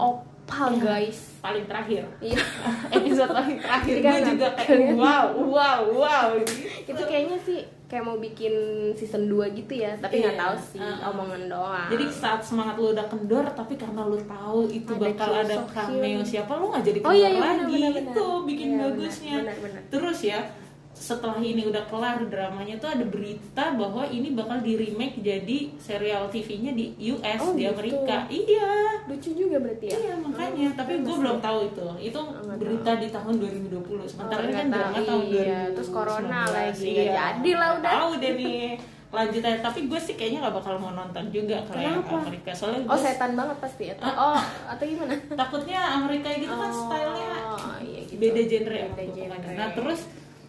opal 0.48 0.72
Iya. 0.72 0.80
guys. 0.82 1.20
paling 1.38 1.66
terakhir 1.66 2.04
Iya. 2.20 2.39
episode 2.98 3.32
paling 3.34 3.58
terakhir 3.58 3.96
gue 3.98 4.20
juga 4.30 4.48
kayak 4.58 4.96
wow 4.96 5.25
wow 5.38 5.80
wow 5.92 6.27
gitu. 6.39 6.54
itu 6.88 7.04
kayaknya 7.04 7.38
sih 7.38 7.60
kayak 7.84 8.04
mau 8.04 8.16
bikin 8.18 8.51
season 8.94 9.27
2 9.27 9.48
gitu 9.54 9.74
ya, 9.74 9.96
tapi 9.96 10.20
nggak 10.20 10.34
Iya. 10.34 10.42
tahu 10.42 10.56
sih, 10.58 10.75
Uh-uh. 10.77 11.08
omongan 11.08 11.44
doang. 11.48 11.88
jadi 11.88 12.04
saat 12.10 12.42
semangat 12.42 12.75
lu 12.75 12.92
udah 12.92 13.06
kendor 13.06 13.44
tapi 13.50 13.74
karena 13.74 14.01
lu 14.04 14.20
tahu 14.20 14.68
itu 14.68 14.92
Ada 14.94 15.04
bakal 15.06 15.32
ada 15.38 15.56
cameo 15.66 16.20
siapa 16.22 16.51
lu 16.54 16.68
nggak 16.68 16.84
jadi 16.86 17.00
Oh 17.00 17.04
kendor 17.06 17.16
iya, 17.18 17.27
iya, 17.30 17.39
lagi 17.42 17.56
benar, 17.63 17.68
benar, 17.70 17.92
itu 17.94 18.24
benar. 18.25 18.44
bikin 18.44 18.68
Iya, 18.70 18.80
bagusnya 18.82 19.36
benar, 19.38 19.58
benar. 19.62 19.82
terus 19.88 20.20
ya 20.22 20.39
setelah 20.98 21.38
ini 21.38 21.62
udah 21.63 21.86
kelar 21.86 22.18
dramanya 22.25 22.75
tuh 22.75 22.89
ada 22.89 23.06
berita 23.06 23.63
bahwa 23.72 24.01
ini 24.04 24.34
bakal 24.34 24.60
di 24.60 24.74
remake 24.74 25.22
jadi 25.22 25.58
serial 25.77 26.25
TV-nya 26.27 26.74
di 26.74 26.89
US 27.12 27.39
Oh, 27.39 27.54
di 27.54 27.63
gitu. 27.63 27.72
Amerika. 27.72 28.18
Iya. 28.27 28.70
lucu 29.06 29.30
juga 29.32 29.56
berarti 29.58 29.86
ya 29.86 29.96
Iya 29.96 30.16
makanya, 30.18 30.68
tapi 30.74 30.94
gue 31.00 31.16
belum 31.16 31.38
tahu 31.38 31.60
itu. 31.66 31.86
Itu 32.04 32.20
nggak 32.20 32.58
berita 32.58 32.92
di 32.96 33.08
tahun 33.08 33.34
2020. 33.38 34.04
Sementara 34.04 34.39
Oh, 34.39 34.44
ini 34.44 34.54
kan 34.54 34.68
drama 34.68 34.92
tahu. 34.92 35.06
tahun 35.06 35.24
Iya, 35.24 35.60
2019. 35.63 35.75
terus 35.77 35.89
corona 35.89 36.39
lagi, 36.46 36.89
nggak 36.89 37.08
jadi 37.08 37.51
lah 37.54 37.70
udah. 37.77 37.94
Tahu 37.94 38.10
deh 38.18 38.34
nih 38.36 38.62
lanjutannya. 39.08 39.60
Tapi 39.62 39.80
gue 39.86 40.00
sih 40.01 40.13
kayaknya 40.13 40.39
nggak 40.42 40.56
bakal 40.58 40.74
mau 40.75 40.92
nonton 40.92 41.24
juga 41.30 41.58
kalau 41.63 41.80
yang? 41.80 42.04
Amerika. 42.04 42.51
Soalnya 42.51 42.80
oh 42.84 42.88
gue 42.89 43.00
setan 43.00 43.32
banget 43.34 43.58
pasti 43.58 43.84
ya 43.86 43.96
oh 44.01 44.42
atau 44.68 44.84
gimana 44.84 45.13
takutnya 45.32 45.80
Amerika 45.96 46.27
gitu 46.34 46.51
kan 46.51 46.68
stylenya 46.68 47.30
oh 47.48 47.77
iya 47.80 48.01
gitu 48.04 48.20
beda 48.20 48.42
genre 48.44 48.77
beda 48.92 49.04
gitu 49.06 49.22
kan. 49.24 49.39
genre 49.39 49.56
Nah 49.56 49.70
terus 49.72 50.01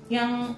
yang 0.09 0.53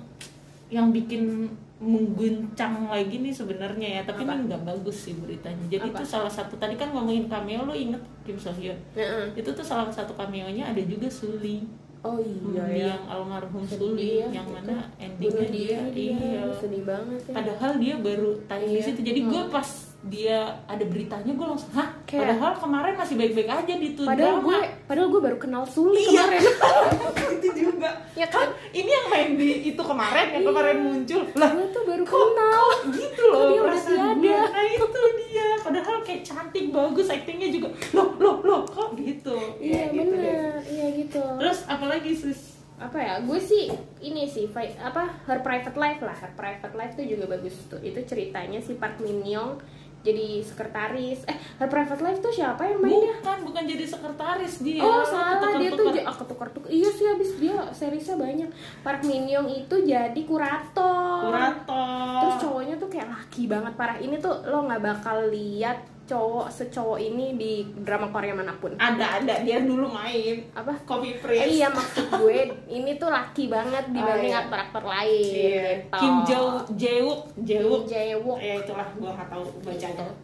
yang 0.68 0.88
bikin 0.88 1.50
mengguncang 1.80 2.86
lagi 2.86 3.18
nih 3.18 3.32
sebenarnya 3.32 3.88
ya, 3.90 4.02
tapi 4.04 4.22
Apa? 4.22 4.36
ini 4.36 4.42
nggak 4.46 4.62
bagus 4.64 5.08
sih 5.08 5.16
beritanya. 5.16 5.64
Jadi 5.66 5.88
Apa? 5.88 5.96
itu 5.96 6.04
salah 6.06 6.28
satu 6.28 6.54
tadi 6.54 6.76
kan 6.76 6.90
ngomongin 6.90 7.24
cameo 7.24 7.64
lo 7.64 7.72
inget 7.72 7.98
Kim 8.22 8.36
So 8.36 8.52
Hyun. 8.52 8.76
Heeh. 8.92 9.32
Itu 9.34 9.50
tuh 9.50 9.64
salah 9.64 9.88
satu 9.88 10.12
cameo-nya 10.12 10.66
ada 10.66 10.80
juga 10.80 11.08
Suli. 11.08 11.64
oh 12.00 12.16
iya 12.16 12.64
Di 12.64 12.80
ya 12.80 12.86
yang 12.90 13.04
almarhum 13.06 13.60
Sedih 13.60 13.76
Suli 13.76 14.08
ya, 14.16 14.28
yang 14.30 14.48
itu. 14.48 14.56
mana 14.56 14.72
bunuh 14.72 15.04
endingnya 15.04 15.46
dia, 15.46 15.78
diri 15.84 15.92
dia 15.92 16.16
iya. 16.16 16.42
sedih 16.54 16.82
banget 16.82 17.20
ya 17.20 17.32
Padahal 17.36 17.72
dia 17.76 17.94
baru 17.98 18.30
tayang 18.46 18.64
di 18.66 18.72
Iya. 18.72 18.86
situ. 18.88 19.00
Jadi 19.02 19.20
gue 19.22 19.42
Hmm. 19.42 19.52
pas 19.52 19.68
dia 20.02 20.38
ada 20.64 20.84
beritanya 20.86 21.28
gue 21.30 21.44
langsung 21.46 21.72
hah. 21.76 21.88
Kayak- 22.10 22.26
Padahal 22.26 22.52
kemarin 22.56 22.94
masih 22.96 23.14
baik-baik 23.14 23.46
aja 23.48 23.70
di 23.72 23.88
tuh 23.92 24.02
padahal 24.02 24.36
drama. 24.36 24.44
gue 24.44 24.58
padahal 24.84 25.08
gue 25.08 25.20
baru 25.22 25.38
kenal 25.38 25.62
Suli 25.64 26.02
Iya. 26.02 26.26
kemarin 26.26 26.42
itu 27.36 27.48
juga. 27.54 27.90
ya 28.12 28.26
kan 28.26 28.48
Ini 28.68 28.90
yang 28.90 29.06
main 29.08 29.28
di 29.32 29.50
itu 29.64 29.78
kemarin 29.80 30.26
yang 30.32 30.44
kemarin 30.44 30.76
muncul. 30.80 31.22
Lah, 31.32 31.50
gue 31.52 31.66
tuh 31.70 31.82
baru 31.84 32.02
kok, 32.02 32.18
kenal 32.28 32.50
kok 32.60 32.80
gitu 32.92 33.22
loh 33.24 33.36
Kok 33.36 33.44
dia 33.44 33.54
udah 33.54 33.62
perasaan 33.64 33.96
tiada? 34.16 34.18
gue. 34.18 34.42
Nah 34.50 34.64
itu 34.66 34.86
dia. 35.20 35.48
Padahal 35.60 35.96
kayak 36.00 36.22
cantik, 36.22 36.64
bagus, 36.68 37.06
aktingnya 37.08 37.48
juga. 37.48 37.68
Loh, 37.92 38.08
loh, 38.16 38.36
loh, 38.40 38.60
kok 38.64 38.90
gitu. 38.96 39.36
iya 39.56 39.86
Ya, 39.86 39.94
gitu 39.94 40.10
deh. 40.10 40.26
bener 40.26 40.58
iya 40.66 40.86
gitu 40.96 41.22
Terus 41.38 41.58
apalagi 41.64 42.10
sis? 42.12 42.40
apa 42.76 42.96
ya 42.96 43.20
gue 43.20 43.36
sih 43.38 43.68
ini 44.00 44.24
sih 44.24 44.48
fi- 44.48 44.72
apa 44.74 45.04
her 45.22 45.38
private 45.38 45.76
life 45.76 46.00
lah 46.00 46.16
her 46.16 46.32
private 46.32 46.72
life 46.72 46.92
tuh 46.94 47.04
juga 47.04 47.28
bagus 47.28 47.52
tuh 47.66 47.76
itu 47.78 48.00
ceritanya 48.02 48.56
si 48.58 48.72
Park 48.74 48.96
Min 48.98 49.20
Young 49.22 49.60
jadi 50.00 50.40
sekretaris 50.40 51.28
eh 51.28 51.36
her 51.60 51.68
private 51.68 52.00
life 52.00 52.20
tuh 52.24 52.32
siapa 52.32 52.64
yang 52.64 52.80
mainnya 52.80 53.20
Bukan, 53.20 53.38
bukan 53.52 53.62
jadi 53.68 53.84
sekretaris 53.84 54.54
dia. 54.64 54.80
Oh 54.80 55.04
salah 55.04 55.40
dia 55.60 55.70
tuh 55.76 55.92
ah, 56.08 56.16
ketukar-tukar. 56.16 56.68
Iya 56.72 56.88
sih 56.88 57.06
habis 57.06 57.30
dia 57.36 57.56
seriesnya 57.76 58.16
banyak. 58.16 58.48
Park 58.80 59.04
Min 59.04 59.28
Young 59.28 59.48
itu 59.52 59.76
jadi 59.84 60.20
kurator. 60.24 61.28
kurator. 61.28 62.20
Terus 62.24 62.36
cowoknya 62.40 62.74
tuh 62.80 62.88
kayak 62.88 63.08
laki 63.12 63.44
banget 63.44 63.72
parah. 63.76 64.00
Ini 64.00 64.16
tuh 64.18 64.40
lo 64.48 64.64
nggak 64.64 64.82
bakal 64.82 65.28
lihat 65.28 65.84
cowok 66.10 66.50
secowok 66.50 66.98
ini 66.98 67.26
di 67.32 67.52
drama 67.78 68.10
Korea 68.10 68.34
mana 68.34 68.50
pun. 68.52 68.74
ada 68.74 69.16
ada 69.16 69.34
dia 69.40 69.62
dulu 69.62 69.86
main 69.86 70.42
Apa? 70.50 70.74
Copy 70.82 71.08
Eh, 71.08 71.16
Prince. 71.16 71.46
iya 71.48 71.70
maksud 71.70 72.10
gue 72.12 72.38
ini 72.66 72.96
tuh 72.96 73.08
laki 73.08 73.46
banget 73.46 73.86
dibanding 73.88 74.28
iya. 74.28 74.42
aktor-aktor 74.42 74.82
lain. 74.82 75.30
Iya. 75.30 75.70
gitu. 75.78 75.94
Kim 75.94 76.14
Jo 76.24 76.40
Jaewook, 76.72 77.20
Jaewook. 77.40 77.82
Jaewook. 77.86 78.38
Ya 78.40 78.54
itulah 78.56 78.88
gua 78.92 79.10
nggak 79.12 79.28
tahu 79.28 79.44
bacanya. 79.62 80.02
Gitu. 80.02 80.14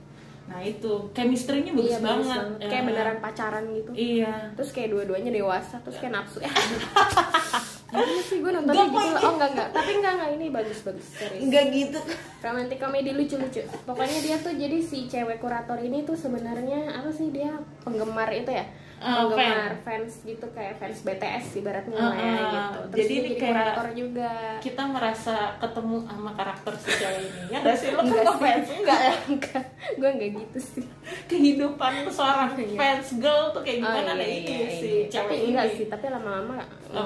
Nah 0.47 0.61
itu 0.61 0.93
chemistry-nya 1.11 1.73
bagus, 1.73 1.87
Iya 1.89 1.99
bagus 1.99 2.07
banget. 2.23 2.39
banget. 2.41 2.59
Kayak 2.65 2.75
Ya. 2.77 2.89
beneran 2.89 3.19
pacaran 3.21 3.65
gitu. 3.69 3.91
Iya. 3.93 4.35
Terus 4.55 4.71
kayak 4.73 4.89
dua-duanya 4.91 5.31
dewasa, 5.33 5.77
terus 5.81 5.97
kayak 5.97 6.15
nafsu. 6.17 6.39
Iya 7.87 8.23
sih 8.23 8.43
gue 8.43 8.51
nontonnya 8.51 8.87
gitu. 8.91 9.17
Oh 9.23 9.33
enggak 9.39 9.51
enggak, 9.55 9.69
tapi 9.71 9.91
enggak 10.03 10.13
enggak 10.19 10.31
ini 10.35 10.47
bagus 10.51 10.79
bagus 10.83 11.07
serius. 11.07 11.43
Enggak 11.47 11.65
gitu. 11.71 12.01
romantic 12.47 12.79
komedi 12.79 13.11
lucu-lucu 13.11 13.63
pokoknya 13.83 14.19
dia 14.23 14.37
tuh 14.39 14.55
jadi 14.55 14.79
si 14.79 15.11
cewek 15.11 15.43
kurator 15.43 15.79
ini 15.83 16.07
tuh 16.07 16.15
sebenarnya 16.15 16.95
apa 16.95 17.11
sih 17.11 17.35
dia 17.35 17.59
penggemar 17.83 18.31
itu 18.31 18.55
ya 18.55 18.67
Ah, 18.97 19.23
penggemar 19.23 19.77
fans 19.81 20.25
gitu 20.25 20.47
kayak 20.51 20.77
fans 20.77 20.99
BTS 21.01 21.61
ibaratnya 21.61 21.93
ya 21.93 22.09
Ah, 22.09 22.49
gitu 22.49 22.81
terus 22.87 22.99
jadi 22.99 23.13
ini 23.15 23.31
kayak- 23.31 23.53
kurator 23.53 23.87
juga 23.93 24.31
Kita 24.59 24.83
merasa 24.87 25.37
ketemu 25.57 25.97
sama 26.03 26.31
karakter 26.33 26.73
cewek 26.75 27.21
ini. 27.23 27.41
Ya 27.47 27.59
nggak 27.61 27.77
sih? 27.77 27.89
Lo 27.91 27.99
kan 27.99 28.07
Enggak 28.07 28.25
sih. 28.27 28.41
fans 28.41 28.69
enggak 28.73 28.99
ya? 28.99 29.15
enggak 29.27 29.63
gue 29.93 30.11
enggak 30.11 30.31
gitu 30.35 30.59
sih 30.59 30.85
Kehidupan 31.27 31.93
seorang 32.09 32.51
Iya. 32.55 32.73
fans 32.75 33.09
girl 33.17 33.45
tuh 33.51 33.61
kayak 33.61 33.79
gimana? 33.79 34.01
Oh, 34.03 34.15
nah 34.15 34.17
iya, 34.19 34.33
ini 34.35 34.49
iya, 34.51 34.69
si 34.73 34.89
iya. 34.89 35.07
tapi 35.13 35.35
enggak 35.45 35.67
sih 35.73 35.87
tapi 35.87 36.05
lama-lama 36.09 36.55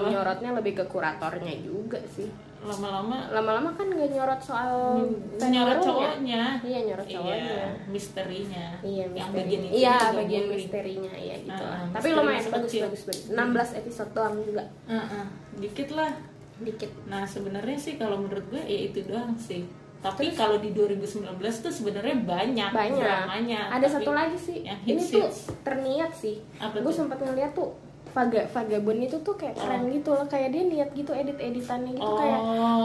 nyorotnya 0.07 0.51
lebih 0.53 0.73
ke 0.77 0.85
kuratornya 0.87 1.55
juga 1.59 1.99
sih 2.07 2.31
Lama-lama 2.61 3.17
lama-lama 3.31 3.73
kan 3.73 3.89
nggak 3.89 4.11
nyorot 4.11 4.37
soal 4.39 5.01
nyorot 5.41 5.41
fangirlnya. 5.41 5.81
cowoknya. 5.81 6.43
iya 6.61 6.79
nyorot 6.85 7.07
cowoknya 7.07 7.41
Iya, 7.41 7.65
misterinya. 7.89 8.67
Iya, 8.81 9.05
yang 9.07 9.11
misteri. 9.11 9.37
bagian 9.41 9.61
itu 9.63 9.73
Iya, 9.75 9.95
juga 9.97 10.13
bagian 10.15 10.45
misterinya 10.47 11.13
iya 11.17 11.35
gitu. 11.41 11.65
Lah. 11.65 11.73
ah, 11.75 11.87
Tapi 11.91 12.09
lumayan 12.13 12.45
bagus 12.47 12.69
kecil. 12.69 12.83
bagus 12.85 13.03
bagus. 13.03 13.25
16 13.31 13.81
episode 13.81 14.11
doang 14.13 14.37
juga. 14.41 14.65
Heeh, 14.87 15.25
dikit 15.57 15.89
lah. 15.91 16.13
Dikit. 16.59 16.91
Nah 17.07 17.25
sebenarnya 17.25 17.77
sih 17.77 17.95
kalau 17.97 18.17
menurut 18.19 18.45
gue 18.47 18.61
ya 18.61 18.81
itu 18.87 19.01
doang 19.03 19.33
sih. 19.35 19.65
Tapi 19.99 20.25
Terus? 20.27 20.37
kalau 20.39 20.57
di 20.57 20.73
2019 20.73 21.29
tuh 21.59 21.69
sebenarnya 21.69 22.17
banyak, 22.19 22.71
Banyak. 22.71 23.01
dramanya. 23.01 23.69
Ada 23.69 23.85
Tapi 23.87 23.95
satu 23.95 24.11
lagi 24.11 24.37
sih. 24.39 24.59
yang 24.65 24.81
Ini 24.83 24.97
hits 24.97 25.09
tuh 25.11 25.29
terniat 25.61 26.11
sih. 26.11 26.37
Gue 26.57 26.89
sempat 26.91 27.17
ngeliat 27.19 27.53
tuh 27.53 27.73
Vaga 28.11 28.43
Vagabond 28.47 29.01
itu 29.01 29.17
tuh 29.19 29.35
kayak 29.35 29.55
keren 29.55 29.83
Oh. 29.83 29.89
gitu 29.89 30.11
loh 30.11 30.27
kayak 30.27 30.51
dia 30.51 30.63
niat 30.63 30.91
gitu 30.91 31.13
edit 31.13 31.37
editannya 31.37 31.93
gitu 31.93 32.05
Oh. 32.05 32.17
kayak 32.17 32.41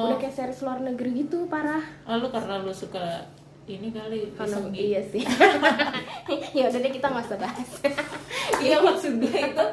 udah 0.06 0.18
kayak 0.18 0.36
series 0.36 0.62
luar 0.62 0.80
negeri 0.80 1.12
gitu 1.20 1.46
parah 1.46 1.82
Oh, 2.04 2.16
lu 2.16 2.28
karena 2.28 2.60
lu 2.60 2.72
suka 2.72 3.26
ini 3.66 3.90
kali 3.90 4.30
karena 4.32 4.58
iya 4.72 5.02
sih 5.02 5.26
ya 6.56 6.70
udah 6.70 6.80
deh 6.80 6.92
kita 6.92 7.08
nggak 7.08 7.26
usah 7.26 7.40
bahas 7.40 7.70
iya 8.64 8.78
maksud 8.78 9.18
gue 9.18 9.34
itu 9.34 9.66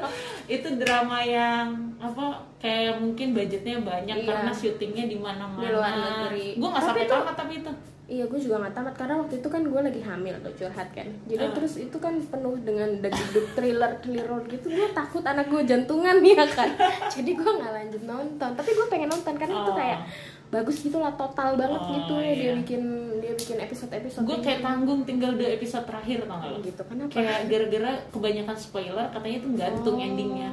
itu 0.49 0.67
drama 0.75 1.21
yang 1.21 1.69
apa 1.97 2.25
kayak 2.57 2.97
mungkin 2.97 3.31
budgetnya 3.31 3.79
banyak 3.79 4.17
Iya. 4.17 4.27
karena 4.27 4.51
syutingnya 4.51 5.05
di 5.05 5.15
mana-mana 5.15 5.61
Di 5.61 5.69
luar 5.69 5.93
negeri. 5.93 6.47
gue 6.55 6.67
nggak 6.67 6.83
sampai 6.83 7.05
tamat 7.05 7.35
tapi 7.35 7.53
itu 7.59 7.71
Iya 8.13 8.23
gue 8.23 8.37
juga 8.37 8.55
nggak 8.59 8.73
tamat. 8.73 8.93
Karena 8.93 9.15
waktu 9.17 9.35
itu 9.35 9.47
kan 9.47 9.61
gue 9.63 9.81
lagi 9.81 10.01
hamil 10.01 10.35
tuh 10.39 10.53
curhat 10.55 10.89
kan. 10.91 11.07
Jadi 11.25 11.41
Ah. 11.41 11.51
terus 11.51 11.73
itu 11.75 11.97
kan 11.97 12.13
penuh 12.13 12.55
dengan 12.59 12.89
degduk 12.95 13.47
thriller 13.51 13.91
thriller 13.97 14.39
gitu. 14.45 14.69
Gue 14.69 14.87
takut 14.91 15.23
anak 15.23 15.49
gue 15.49 15.61
jantungan 15.63 16.21
ya 16.29 16.45
kan? 16.45 16.69
Jadi 17.09 17.31
gue 17.33 17.51
nggak 17.51 17.71
lanjut 17.73 18.03
nonton. 18.03 18.49
Tapi 18.53 18.69
gue 18.71 18.85
pengen 18.87 19.09
nonton 19.09 19.33
karena 19.33 19.55
itu 19.55 19.65
Oh. 19.65 19.75
kayak 19.75 19.99
bagus 20.47 20.77
gitu 20.79 20.97
lah 20.97 21.09
total 21.13 21.57
banget 21.57 21.81
Oh, 21.81 21.89
gitu. 21.91 22.13
ya 22.15 22.31
dia 22.31 22.45
iya. 22.45 22.53
bikin 22.53 22.81
dia 23.17 23.33
bikin 23.33 23.57
episode 23.57 23.89
episode 23.89 24.21
gue 24.21 24.37
kayak 24.37 24.61
tanggung 24.61 25.01
tinggal 25.01 25.33
dua 25.33 25.49
episode 25.49 25.81
terakhir 25.81 26.21
tau 26.23 26.37
gak 26.37 26.45
lo? 26.47 26.57
Gitu 26.61 26.81
kenapa? 26.85 27.09
Kayak 27.11 27.39
gara-gara 27.49 27.91
kebanyakan 28.07 28.53
spoiler 28.55 29.05
katanya 29.09 29.37
itu 29.39 29.49
gantung 29.51 29.97
Oh, 29.97 30.05
endingnya 30.05 30.49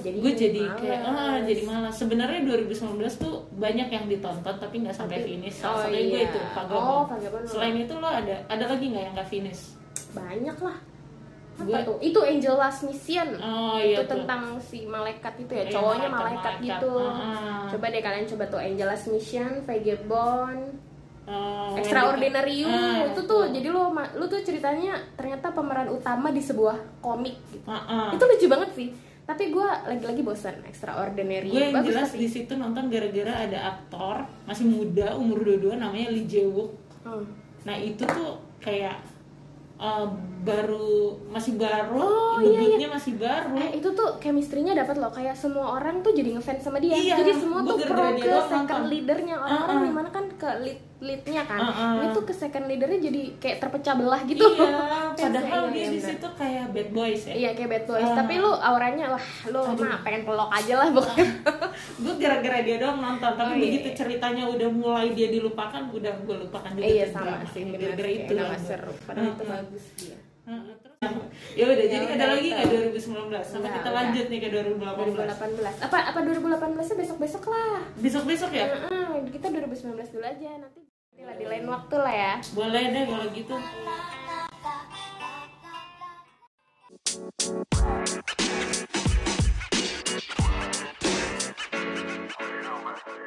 jadi 0.00 0.16
gue 0.16 0.32
jadi 0.34 0.60
males. 0.62 0.78
kayak 0.78 1.00
ah 1.06 1.36
jadi 1.40 1.62
malas 1.62 1.94
sebenarnya 1.94 2.40
2019 2.42 2.76
tuh 3.16 3.34
banyak 3.52 3.88
yang 3.88 4.04
ditonton 4.06 4.54
tapi 4.56 4.74
nggak 4.78 4.92
sampai 4.92 5.16
Tapi- 5.16 5.28
finish 5.30 5.56
oh, 5.56 5.62
salah 5.62 5.78
satunya 5.84 6.00
gue 6.02 6.10
iya. 6.16 6.22
itu 6.26 6.38
Oh, 6.38 6.50
Vagabond 6.50 7.06
Vagabond. 7.10 7.44
selain 7.46 7.76
itu 7.78 7.94
lo 7.94 8.08
ada 8.08 8.36
ada 8.46 8.64
lagi 8.66 8.84
nggak 8.86 9.02
yang 9.02 9.14
nggak 9.14 9.28
finish 9.28 9.60
banyak 10.10 10.58
lah 10.58 10.76
apa 11.52 11.66
Gue- 11.66 11.84
tuh 11.84 11.96
itu 12.00 12.20
Angel 12.22 12.56
Last 12.56 12.80
Mission 12.82 13.28
Oh, 13.36 13.76
itu 13.76 13.92
iya 13.92 13.98
tuh. 14.00 14.08
tentang 14.16 14.42
si 14.58 14.78
malaikat 14.84 15.34
itu 15.38 15.52
ya 15.52 15.62
Iya, 15.62 15.72
cowoknya 15.72 16.08
malaikat- 16.08 16.16
malaikat, 16.16 16.54
malaikat. 16.54 16.64
gitu 16.64 16.92
Ah. 16.98 17.64
coba 17.68 17.86
deh 17.86 18.00
kalian 18.00 18.26
coba 18.26 18.44
tuh 18.46 18.60
Angel 18.60 18.86
Last 18.86 19.06
Mission 19.06 19.50
Vagabond 19.62 20.62
Oh, 21.22 21.78
Extraordinary 21.78 22.54
You 22.56 22.66
Ah, 22.66 23.06
itu 23.06 23.22
tuh 23.22 23.46
jadi 23.46 23.68
lo 23.68 23.92
lu 23.92 24.24
tuh 24.26 24.40
ceritanya 24.40 24.98
ternyata 25.14 25.52
pemeran 25.52 25.86
utama 25.88 26.28
di 26.28 26.40
sebuah 26.40 26.74
komik 26.98 27.38
gitu. 27.46 27.62
Ah, 27.64 27.78
ah. 27.78 28.08
Itu 28.10 28.24
lucu 28.24 28.46
banget 28.46 28.70
sih. 28.74 28.88
Tapi 29.22 29.44
gue 29.48 29.62
lagi-lagi 29.86 30.20
bosan 30.20 30.58
Extraordinary 30.62 31.48
gue 31.48 31.62
yang 31.62 31.76
Bagus 31.76 31.88
jelas 31.90 32.08
tapi. 32.08 32.18
di 32.18 32.28
situ 32.28 32.52
nonton 32.54 32.86
gara-gara 32.86 33.34
ada 33.40 33.58
aktor 33.70 34.16
masih 34.44 34.66
muda 34.66 35.14
umur 35.14 35.38
22 35.40 35.76
namanya 35.76 36.08
Lee 36.08 36.24
Jae 36.24 36.44
Wook 36.44 36.72
Hmm. 37.00 37.24
nah 37.60 37.72
itu 37.74 38.04
tuh 38.04 38.36
kayak 38.58 39.00
uh, 39.76 40.04
baru 40.40 41.16
masih 41.26 41.56
baru 41.56 41.96
Oh, 41.96 42.36
iya, 42.38 42.60
debutnya 42.60 42.88
masih 42.90 43.16
baru 43.16 43.56
Eh 43.56 43.70
itu 43.76 43.88
tuh 43.90 44.16
chemistry-nya 44.16 44.76
dapat 44.76 44.96
loh 44.96 45.08
kayak 45.08 45.32
semua 45.32 45.76
orang 45.76 46.00
tuh 46.00 46.12
jadi 46.12 46.36
ngefans 46.36 46.60
sama 46.60 46.76
dia. 46.76 46.92
Iya, 46.92 47.24
jadi 47.24 47.32
semua 47.32 47.60
tuh 47.62 47.80
pro 47.80 48.04
ke 48.14 48.28
second 48.46 48.84
leadernya 48.86 49.32
orang-orang 49.34 49.76
Uh-uh. 49.76 49.86
di 49.86 49.92
mana 49.94 50.08
kan 50.10 50.24
ke 50.28 50.50
lead 50.60 50.80
leadnya 51.00 51.42
kan. 51.42 51.60
Uh-uh. 51.62 51.92
Ini 51.96 52.06
tuh 52.10 52.22
ke 52.22 52.32
second 52.32 52.64
leadernya 52.64 53.00
jadi 53.00 53.20
kayak 53.36 53.56
terpecah 53.58 53.94
belah 53.94 54.20
gitu. 54.22 54.44
iya 54.46 55.16
padahal 55.18 55.68
dia 55.68 55.88
di 55.88 55.98
situ 55.98 56.28
kayak 56.30 56.64
bad 56.70 56.88
boys 56.90 57.22
ya 57.22 57.34
Iya 57.34 57.50
kayak 57.52 57.70
bad 57.70 57.84
boys, 57.86 58.04
Ah. 58.04 58.16
tapi 58.16 58.34
lu 58.36 58.52
auranya 58.52 59.04
wah 59.10 59.24
lu 59.46 59.60
Aduh. 59.66 59.80
mah 59.82 60.00
pengen 60.00 60.22
pelok 60.22 60.50
aja 60.50 60.74
lah 60.76 60.88
pokoknya. 60.90 61.26
gue 62.02 62.14
gara-gara 62.16 62.58
dia 62.60 62.76
doang 62.76 62.98
nonton 62.98 63.32
tapi 63.32 63.42
Oh, 63.42 63.54
iya, 63.54 63.64
begitu 63.66 63.88
iya. 63.88 63.96
ceritanya 63.96 64.44
udah 64.46 64.68
mulai 64.70 65.08
dia 65.10 65.28
dilupakan 65.28 65.82
udah 65.86 66.14
gue 66.20 66.36
lupakan 66.38 66.70
juga 66.70 66.84
iya 66.84 67.04
sama 67.06 67.40
drama. 67.40 67.48
sih 67.48 67.62
gara-gara 67.66 68.10
itu 68.10 68.32
lah 68.32 68.46
gua. 68.46 68.58
seru 68.58 68.92
padahal 69.02 69.26
itu 69.26 69.40
Uh-uh. 69.40 69.50
bagus 69.50 69.84
dia 69.96 70.18
yang 71.00 71.16
ya 71.54 71.64
udah 71.64 71.86
jadi 71.86 72.04
Ya 72.04 72.10
ada 72.10 72.16
udah, 72.18 72.28
lagi 72.28 72.44
itu. 72.44 72.56
nggak 72.56 72.68
2019 72.92 73.00
sama 73.40 73.56
Nggak, 73.56 73.72
kita 73.72 73.80
udah. 73.80 73.96
lanjut 73.96 74.26
nih 74.26 74.38
ke 74.38 74.48
2018 74.50 75.14
2018 75.14 75.86
apa 75.86 75.96
apa 76.04 76.18
2018 76.20 76.50
nya 76.82 76.96
besok 76.98 77.18
besok 77.18 77.44
lah 77.46 77.78
besok 77.96 78.24
besok 78.26 78.50
ya 78.50 78.66
Heeh, 78.68 79.08
kita 79.30 79.46
2019 79.48 79.96
dulu 80.10 80.24
aja 80.26 80.48
nanti 80.58 80.80
Nanti 81.20 81.28
lah 81.28 81.36
di 81.36 81.46
lain 81.52 81.68
waktu 81.68 81.96
lah 82.00 82.14
ya. 82.16 82.34
Boleh 82.56 82.84
deh 82.96 83.04
kalau 83.04 83.28
gitu. 83.36 83.56